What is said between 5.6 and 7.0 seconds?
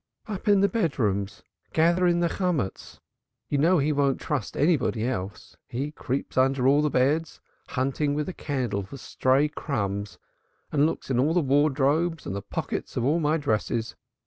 He creeps under all the